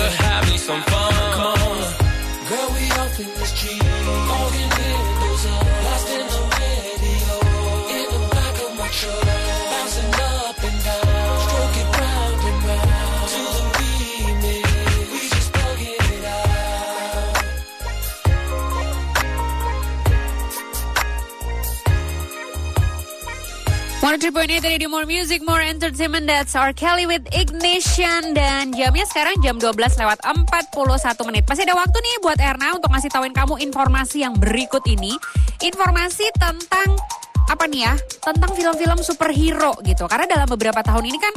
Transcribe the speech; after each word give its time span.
to 0.00 0.08
have 0.22 0.48
me 0.50 0.56
some 0.56 0.82
fun. 0.84 1.12
Come 1.34 1.60
on. 1.68 1.94
Girl, 2.48 2.68
we 2.74 2.90
off 2.92 3.20
in 3.20 3.26
this 3.38 3.52
Jeep. 3.52 4.19
103.8 24.00 24.64
Radio 24.64 24.88
More 24.88 25.04
Music, 25.04 25.44
More 25.44 25.60
Entertainment. 25.60 26.24
That's 26.24 26.56
R. 26.56 26.72
Kelly 26.72 27.04
with 27.04 27.20
Ignition. 27.36 28.32
Dan 28.32 28.72
jamnya 28.72 29.04
sekarang 29.04 29.36
jam 29.44 29.60
12 29.60 29.76
lewat 29.76 30.24
41 30.24 31.28
menit. 31.28 31.44
Masih 31.44 31.68
ada 31.68 31.76
waktu 31.76 32.00
nih 32.00 32.14
buat 32.24 32.40
Erna 32.40 32.80
untuk 32.80 32.88
ngasih 32.96 33.12
tauin 33.12 33.36
kamu 33.36 33.60
informasi 33.60 34.24
yang 34.24 34.32
berikut 34.40 34.80
ini. 34.88 35.20
Informasi 35.60 36.32
tentang 36.32 36.96
apa 37.44 37.68
nih 37.68 37.92
ya 37.92 37.94
Tentang 38.24 38.56
film-film 38.56 39.04
superhero 39.04 39.76
gitu. 39.84 40.08
Karena 40.08 40.24
dalam 40.24 40.48
beberapa 40.48 40.80
tahun 40.80 41.04
ini 41.04 41.20
kan 41.20 41.34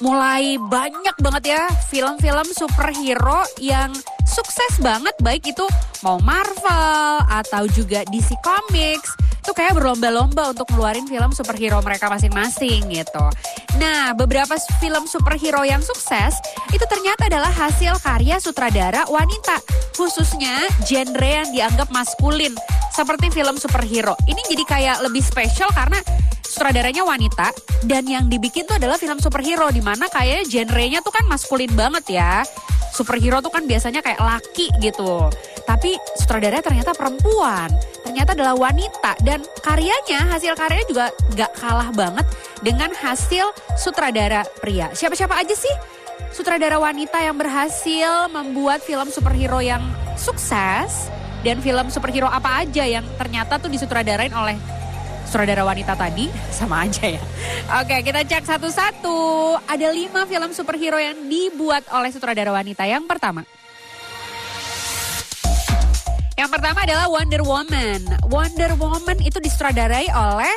mulai 0.00 0.56
banyak 0.56 1.20
banget 1.20 1.52
ya 1.52 1.68
film-film 1.92 2.48
superhero 2.56 3.44
yang 3.60 3.92
sukses 4.24 4.80
banget. 4.80 5.12
Baik 5.20 5.52
itu 5.52 5.68
mau 6.00 6.16
Marvel 6.24 7.28
atau 7.28 7.68
juga 7.68 8.08
DC 8.08 8.40
Comics 8.40 9.33
itu 9.44 9.52
kayak 9.52 9.76
berlomba-lomba 9.76 10.56
untuk 10.56 10.64
ngeluarin 10.72 11.04
film 11.04 11.28
superhero 11.36 11.76
mereka 11.84 12.08
masing-masing 12.08 12.88
gitu. 12.88 13.24
Nah, 13.76 14.16
beberapa 14.16 14.56
film 14.80 15.04
superhero 15.04 15.60
yang 15.68 15.84
sukses 15.84 16.40
itu 16.72 16.80
ternyata 16.88 17.28
adalah 17.28 17.52
hasil 17.52 18.00
karya 18.00 18.40
sutradara 18.40 19.04
wanita, 19.04 19.60
khususnya 20.00 20.64
genre 20.88 21.44
yang 21.44 21.52
dianggap 21.52 21.92
maskulin 21.92 22.56
seperti 22.96 23.28
film 23.36 23.60
superhero. 23.60 24.16
Ini 24.24 24.40
jadi 24.48 24.64
kayak 24.64 24.96
lebih 25.04 25.20
spesial 25.20 25.68
karena 25.76 26.00
sutradaranya 26.40 27.04
wanita 27.04 27.52
dan 27.84 28.08
yang 28.08 28.32
dibikin 28.32 28.64
tuh 28.64 28.80
adalah 28.80 28.96
film 28.96 29.20
superhero 29.20 29.68
di 29.68 29.84
mana 29.84 30.08
genrenya 30.48 31.04
tuh 31.04 31.12
kan 31.12 31.28
maskulin 31.28 31.68
banget 31.76 32.16
ya. 32.16 32.48
Superhero 32.94 33.42
tuh 33.44 33.50
kan 33.50 33.68
biasanya 33.68 34.00
kayak 34.00 34.22
laki 34.22 34.72
gitu. 34.80 35.28
Tapi 35.64 35.96
sutradaranya 36.20 36.64
ternyata 36.64 36.92
perempuan. 36.92 37.72
Ternyata 38.04 38.36
adalah 38.36 38.54
wanita 38.56 39.16
dan 39.24 39.40
karyanya, 39.64 40.28
hasil 40.28 40.52
karyanya 40.54 40.86
juga 40.86 41.06
gak 41.34 41.52
kalah 41.56 41.90
banget 41.90 42.26
dengan 42.60 42.92
hasil 42.92 43.48
sutradara 43.80 44.44
pria. 44.60 44.92
Siapa-siapa 44.92 45.34
aja 45.40 45.56
sih 45.56 45.72
sutradara 46.34 46.76
wanita 46.76 47.22
yang 47.22 47.38
berhasil 47.38 48.28
membuat 48.28 48.82
film 48.82 49.08
superhero 49.08 49.62
yang 49.62 49.82
sukses 50.18 51.08
dan 51.46 51.60
film 51.60 51.86
superhero 51.92 52.26
apa 52.26 52.64
aja 52.64 52.82
yang 52.88 53.04
ternyata 53.20 53.60
tuh 53.60 53.68
disutradarain 53.70 54.32
oleh 54.32 54.56
sutradara 55.28 55.64
wanita 55.66 55.96
tadi 55.96 56.28
sama 56.58 56.86
aja 56.86 57.18
ya. 57.18 57.22
Oke, 57.80 58.04
kita 58.04 58.22
cek 58.22 58.44
satu-satu. 58.46 59.18
Ada 59.66 59.90
lima 59.90 60.28
film 60.28 60.50
superhero 60.52 61.00
yang 61.00 61.26
dibuat 61.26 61.88
oleh 61.90 62.12
sutradara 62.12 62.52
wanita. 62.52 62.84
Yang 62.86 63.04
pertama. 63.08 63.42
Yang 66.34 66.50
pertama 66.58 66.82
adalah 66.82 67.06
Wonder 67.06 67.42
Woman. 67.46 68.00
Wonder 68.26 68.74
Woman 68.74 69.18
itu 69.22 69.38
disutradarai 69.38 70.10
oleh 70.10 70.54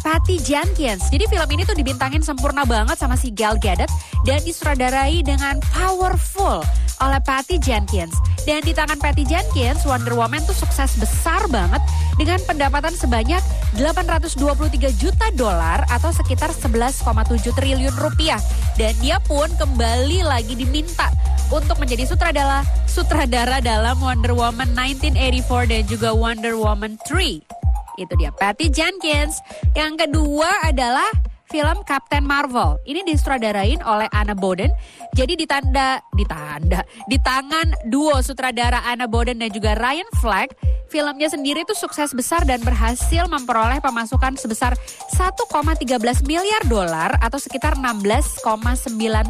Patty 0.00 0.40
Jenkins. 0.40 1.12
Jadi 1.12 1.28
film 1.28 1.48
ini 1.52 1.68
tuh 1.68 1.76
dibintangin 1.76 2.24
sempurna 2.24 2.64
banget 2.64 2.96
sama 2.96 3.12
si 3.12 3.28
Gal 3.28 3.60
Gadot 3.60 3.92
dan 4.24 4.40
disutradarai 4.40 5.20
dengan 5.20 5.60
powerful 5.68 6.64
oleh 7.04 7.20
Patty 7.20 7.60
Jenkins. 7.60 8.16
Dan 8.48 8.64
di 8.64 8.72
tangan 8.72 8.96
Patty 8.96 9.28
Jenkins, 9.28 9.84
Wonder 9.84 10.16
Woman 10.16 10.40
tuh 10.48 10.56
sukses 10.56 10.96
besar 10.96 11.44
banget 11.52 11.84
dengan 12.16 12.40
pendapatan 12.48 12.96
sebanyak 12.96 13.44
823 13.76 14.96
juta 14.96 15.28
dolar 15.36 15.84
atau 15.92 16.08
sekitar 16.08 16.56
11,7 16.56 17.04
triliun 17.52 17.92
rupiah. 18.00 18.40
Dan 18.80 18.96
dia 19.04 19.20
pun 19.20 19.52
kembali 19.60 20.24
lagi 20.24 20.56
diminta 20.56 21.12
untuk 21.48 21.80
menjadi 21.80 22.04
sutradara 22.04 22.60
sutradara 22.84 23.58
dalam 23.64 23.96
Wonder 24.00 24.36
Woman 24.36 24.68
1984 24.76 25.72
dan 25.72 25.82
juga 25.88 26.10
Wonder 26.12 26.54
Woman 26.56 27.00
3. 27.08 27.98
Itu 27.98 28.12
dia 28.14 28.30
Patty 28.30 28.70
Jenkins. 28.70 29.40
Yang 29.74 30.06
kedua 30.06 30.48
adalah 30.62 31.08
film 31.48 31.80
Captain 31.88 32.22
Marvel. 32.22 32.76
Ini 32.84 33.02
disutradarain 33.08 33.80
oleh 33.82 34.06
Anna 34.12 34.36
Boden. 34.36 34.70
Jadi 35.16 35.34
ditanda 35.34 35.98
ditanda 36.14 36.84
di 37.08 37.16
tangan 37.18 37.74
duo 37.88 38.20
sutradara 38.20 38.84
Anna 38.84 39.08
Boden 39.08 39.40
dan 39.40 39.50
juga 39.50 39.74
Ryan 39.74 40.06
Fleck, 40.20 40.54
filmnya 40.92 41.32
sendiri 41.32 41.64
itu 41.64 41.74
sukses 41.74 42.12
besar 42.12 42.44
dan 42.44 42.60
berhasil 42.62 43.24
memperoleh 43.26 43.80
pemasukan 43.80 44.36
sebesar 44.36 44.76
1,13 45.16 45.88
miliar 46.28 46.62
dolar 46.68 47.16
atau 47.18 47.40
sekitar 47.40 47.74
16,9 47.80 48.44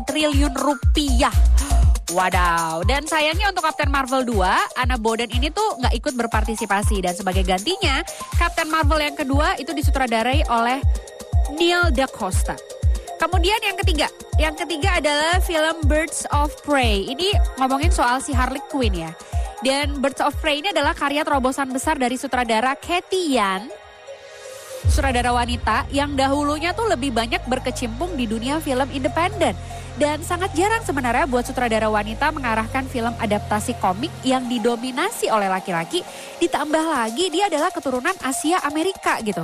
triliun 0.05 0.55
rupiah. 0.59 1.33
Wadaw, 2.09 2.89
dan 2.89 3.05
sayangnya 3.05 3.53
untuk 3.53 3.69
Captain 3.69 3.93
Marvel 3.93 4.25
2, 4.25 4.81
Anna 4.81 4.97
Boden 4.97 5.29
ini 5.29 5.53
tuh 5.53 5.77
nggak 5.77 5.93
ikut 5.93 6.15
berpartisipasi 6.17 7.05
dan 7.05 7.13
sebagai 7.13 7.45
gantinya, 7.45 8.01
Captain 8.41 8.73
Marvel 8.73 9.05
yang 9.05 9.13
kedua 9.13 9.61
itu 9.61 9.77
disutradarai 9.77 10.49
oleh 10.49 10.81
Neil 11.61 11.93
Da 11.93 12.09
Costa. 12.09 12.57
Kemudian 13.21 13.61
yang 13.61 13.77
ketiga, 13.77 14.09
yang 14.41 14.57
ketiga 14.57 14.97
adalah 15.03 15.37
film 15.45 15.85
Birds 15.85 16.25
of 16.33 16.55
Prey. 16.65 17.05
Ini 17.13 17.35
ngomongin 17.61 17.93
soal 17.93 18.25
si 18.25 18.33
Harley 18.33 18.63
Quinn 18.73 18.95
ya. 18.95 19.13
Dan 19.61 19.99
Birds 19.99 20.23
of 20.23 20.33
Prey 20.39 20.63
ini 20.65 20.71
adalah 20.71 20.95
karya 20.95 21.27
terobosan 21.27 21.69
besar 21.75 21.99
dari 21.99 22.15
sutradara 22.15 22.79
Cathy 22.79 23.37
Yan 23.37 23.69
sutradara 24.87 25.35
wanita 25.35 25.91
yang 25.91 26.15
dahulunya 26.15 26.71
tuh 26.77 26.87
lebih 26.87 27.11
banyak 27.11 27.43
berkecimpung 27.51 28.15
di 28.15 28.31
dunia 28.31 28.63
film 28.63 28.87
independen. 28.95 29.59
Dan 29.99 30.23
sangat 30.23 30.55
jarang 30.55 30.87
sebenarnya 30.87 31.27
buat 31.27 31.43
sutradara 31.43 31.91
wanita 31.91 32.31
mengarahkan 32.31 32.87
film 32.87 33.11
adaptasi 33.19 33.75
komik 33.83 34.15
yang 34.23 34.47
didominasi 34.47 35.27
oleh 35.27 35.51
laki-laki. 35.51 36.07
Ditambah 36.39 36.85
lagi 36.87 37.35
dia 37.35 37.51
adalah 37.51 37.75
keturunan 37.75 38.15
Asia 38.23 38.63
Amerika 38.63 39.19
gitu. 39.27 39.43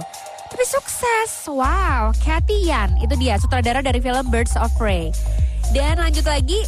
Tapi 0.55 0.65
sukses, 0.71 1.51
wow, 1.51 2.15
Cathy 2.22 2.71
Yan, 2.71 2.95
itu 3.03 3.19
dia 3.19 3.34
sutradara 3.43 3.83
dari 3.83 3.99
film 3.99 4.31
Birds 4.31 4.55
of 4.55 4.71
Prey. 4.78 5.11
Dan 5.75 5.99
lanjut 5.99 6.22
lagi, 6.22 6.62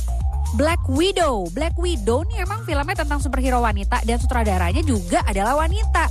Black 0.59 0.83
Widow. 0.91 1.47
Black 1.55 1.79
Widow 1.79 2.27
nih 2.27 2.43
emang 2.43 2.67
filmnya 2.67 2.99
tentang 2.99 3.23
superhero 3.23 3.63
wanita 3.63 4.03
dan 4.03 4.19
sutradaranya 4.19 4.83
juga 4.83 5.23
adalah 5.23 5.63
wanita. 5.63 6.11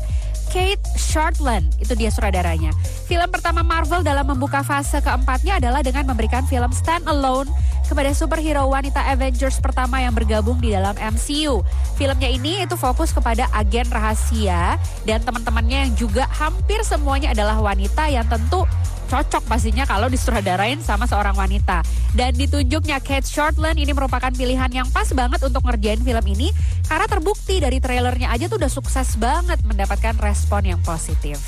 Kate 0.56 0.84
Shortland, 1.16 1.72
itu 1.80 1.96
dia 1.96 2.12
sutradaranya. 2.12 2.76
Film 3.08 3.32
pertama 3.32 3.64
Marvel 3.64 4.04
dalam 4.04 4.28
membuka 4.28 4.60
fase 4.68 5.00
keempatnya 5.00 5.64
adalah 5.64 5.80
dengan 5.80 6.12
memberikan 6.12 6.44
film 6.44 6.68
Stand 6.76 7.08
Alone 7.08 7.48
kepada 7.88 8.12
superhero 8.12 8.68
wanita 8.68 9.00
Avengers 9.08 9.64
pertama 9.64 10.04
yang 10.04 10.12
bergabung 10.12 10.60
di 10.60 10.76
dalam 10.76 10.92
MCU. 11.00 11.64
Filmnya 11.96 12.28
ini 12.28 12.68
itu 12.68 12.76
fokus 12.76 13.16
kepada 13.16 13.48
agen 13.56 13.88
rahasia 13.88 14.76
dan 15.08 15.24
teman-temannya 15.24 15.88
yang 15.88 15.94
juga 15.96 16.28
hampir 16.36 16.84
semuanya 16.84 17.32
adalah 17.32 17.64
wanita 17.64 18.12
yang 18.12 18.28
tentu 18.28 18.68
cocok 19.06 19.46
pastinya 19.46 19.86
kalau 19.88 20.10
disutradarain 20.12 20.82
sama 20.82 21.06
seorang 21.06 21.38
wanita. 21.38 21.86
Dan 22.12 22.36
ditunjuknya 22.36 23.00
Kate 23.00 23.26
Shortland 23.26 23.78
ini 23.80 23.94
merupakan 23.96 24.34
pilihan 24.34 24.70
yang 24.74 24.88
pas 24.92 25.08
banget 25.16 25.40
untuk 25.46 25.64
ngerjain 25.64 26.02
film 26.02 26.26
ini 26.26 26.50
karena 26.90 27.06
terbukti 27.08 27.62
dari 27.62 27.80
trailernya 27.80 28.34
aja 28.34 28.50
tuh 28.52 28.58
udah 28.60 28.72
sukses 28.72 29.16
banget 29.16 29.62
mendapatkan 29.64 30.18
respon 30.20 30.66
yang 30.66 30.82
positif. 30.84 31.40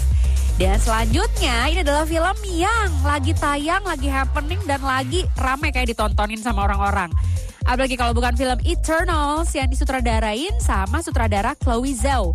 Dan 0.57 0.81
selanjutnya 0.81 1.69
ini 1.69 1.85
adalah 1.85 2.01
film 2.09 2.37
yang 2.49 2.89
lagi 3.05 3.37
tayang, 3.37 3.85
lagi 3.85 4.09
happening 4.09 4.57
dan 4.65 4.81
lagi 4.81 5.21
rame 5.37 5.69
kayak 5.69 5.93
ditontonin 5.93 6.41
sama 6.41 6.65
orang-orang. 6.65 7.13
Apalagi 7.67 7.93
kalau 7.99 8.15
bukan 8.15 8.33
film 8.33 8.57
Eternals 8.65 9.51
yang 9.53 9.69
disutradarain 9.69 10.55
sama 10.57 11.03
sutradara 11.03 11.53
Chloe 11.59 11.93
Zhao. 11.93 12.33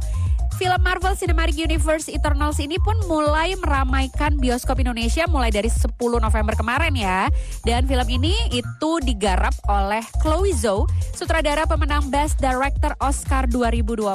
Film 0.61 0.81
Marvel 0.85 1.17
Cinematic 1.17 1.57
Universe 1.57 2.13
Eternals 2.13 2.61
ini 2.61 2.77
pun 2.77 2.95
mulai 3.09 3.57
meramaikan 3.57 4.37
bioskop 4.37 4.79
Indonesia 4.85 5.25
mulai 5.25 5.49
dari 5.49 5.73
10 5.73 5.97
November 5.99 6.55
kemarin 6.55 6.93
ya. 6.93 7.33
Dan 7.65 7.89
film 7.89 8.05
ini 8.09 8.37
itu 8.53 8.91
digarap 9.01 9.57
oleh 9.67 10.05
Chloe 10.21 10.53
Zhao, 10.53 10.85
sutradara 11.17 11.65
pemenang 11.65 12.13
Best 12.13 12.37
Director 12.37 12.93
Oscar 13.01 13.49
2020. 13.49 14.13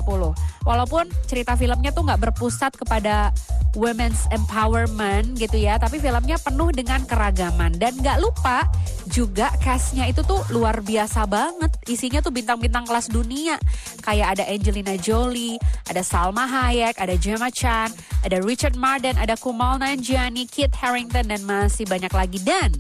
Walaupun 0.68 1.10
cerita 1.26 1.58
filmnya 1.58 1.90
tuh 1.90 2.06
nggak 2.06 2.30
berpusat 2.30 2.78
kepada 2.78 3.34
women's 3.78 4.26
empowerment 4.34 5.38
gitu 5.38 5.62
ya, 5.62 5.78
tapi 5.78 6.02
filmnya 6.02 6.42
penuh 6.42 6.74
dengan 6.74 7.06
keragaman 7.06 7.78
dan 7.78 7.94
nggak 7.94 8.18
lupa 8.18 8.66
juga 9.08 9.54
castnya 9.62 10.10
itu 10.10 10.26
tuh 10.26 10.42
luar 10.52 10.82
biasa 10.84 11.24
banget. 11.30 11.72
Isinya 11.88 12.20
tuh 12.20 12.34
bintang-bintang 12.34 12.84
kelas 12.84 13.08
dunia. 13.08 13.56
Kayak 14.04 14.38
ada 14.38 14.44
Angelina 14.50 14.98
Jolie, 15.00 15.56
ada 15.88 16.04
Salma 16.04 16.44
Hayek, 16.44 16.98
ada 17.00 17.16
Gemma 17.16 17.48
Chan, 17.54 17.94
ada 18.26 18.38
Richard 18.44 18.76
Marden, 18.76 19.16
ada 19.16 19.40
Kumail 19.40 19.80
Nanjiani, 19.80 20.50
Kit 20.50 20.74
Harington, 20.76 21.32
dan 21.32 21.42
masih 21.48 21.88
banyak 21.88 22.12
lagi. 22.12 22.42
Dan 22.44 22.76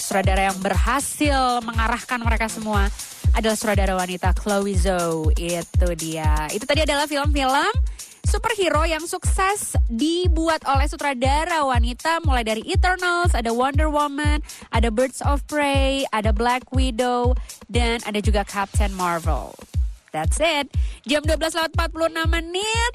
sutradara 0.00 0.50
yang 0.50 0.58
berhasil 0.58 1.62
mengarahkan 1.62 2.18
mereka 2.18 2.50
semua 2.50 2.90
adalah 3.30 3.54
sutradara 3.54 3.94
wanita 3.94 4.34
Chloe 4.34 4.74
Zhou. 4.74 5.30
Itu 5.38 5.94
dia. 5.94 6.50
Itu 6.50 6.66
tadi 6.66 6.82
adalah 6.82 7.06
film-film 7.06 7.70
superhero 8.30 8.86
yang 8.86 9.02
sukses 9.10 9.74
dibuat 9.90 10.62
oleh 10.62 10.86
sutradara 10.86 11.66
wanita 11.66 12.22
mulai 12.22 12.46
dari 12.46 12.62
Eternals, 12.62 13.34
ada 13.34 13.50
Wonder 13.50 13.90
Woman, 13.90 14.38
ada 14.70 14.86
Birds 14.86 15.18
of 15.26 15.42
Prey, 15.50 16.06
ada 16.14 16.30
Black 16.30 16.70
Widow, 16.70 17.34
dan 17.66 17.98
ada 18.06 18.22
juga 18.22 18.46
Captain 18.46 18.94
Marvel. 18.94 19.50
That's 20.14 20.38
it. 20.38 20.70
Jam 21.10 21.26
12 21.26 21.42
lewat 21.58 21.74
46 21.74 22.30
menit. 22.30 22.92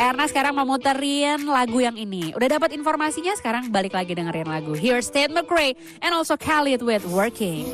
Erna 0.00 0.24
sekarang 0.24 0.56
mau 0.56 0.64
muterin 0.64 1.44
lagu 1.44 1.76
yang 1.84 2.00
ini. 2.00 2.32
Udah 2.32 2.48
dapat 2.56 2.72
informasinya 2.72 3.36
sekarang 3.36 3.68
balik 3.68 3.92
lagi 3.92 4.16
dengerin 4.16 4.48
lagu. 4.48 4.72
Here's 4.72 5.12
Tate 5.12 5.28
McRae 5.28 5.76
and 6.00 6.16
also 6.16 6.40
Khalid 6.40 6.80
with 6.80 7.04
Working. 7.04 7.68